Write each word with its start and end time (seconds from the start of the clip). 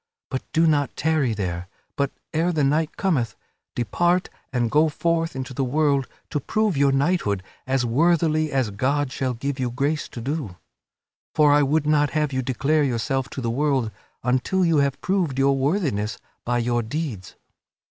But 0.31 0.41
do 0.51 0.65
not 0.65 0.95
tarry 0.97 1.35
there, 1.35 1.67
but, 1.95 2.09
ere 2.33 2.51
the 2.51 2.63
night 2.63 2.97
cometh, 2.97 3.35
depart 3.75 4.31
and 4.51 4.71
go 4.71 4.89
forth 4.89 5.35
into 5.35 5.53
the 5.53 5.63
world 5.63 6.07
to 6.31 6.39
prove 6.39 6.75
your 6.75 6.91
knighthood 6.91 7.43
as 7.67 7.85
worthily 7.85 8.51
as 8.51 8.71
God 8.71 9.11
shall 9.11 9.35
give 9.35 9.59
you 9.59 9.69
grace 9.69 10.07
to 10.09 10.19
do. 10.19 10.57
For 11.35 11.51
I 11.53 11.61
would 11.61 11.85
not 11.85 12.09
have 12.17 12.33
you 12.33 12.41
declare 12.41 12.83
yourself 12.83 13.29
to 13.29 13.41
the 13.41 13.51
world 13.51 13.91
until 14.23 14.65
you 14.65 14.77
have 14.77 14.99
proved 15.01 15.37
your 15.37 15.55
worthiness 15.55 16.17
by 16.45 16.57
your 16.57 16.81
deeds. 16.81 17.35